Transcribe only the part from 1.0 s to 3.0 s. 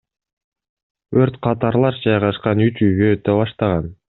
Өрт катарлаш жайгашкан үч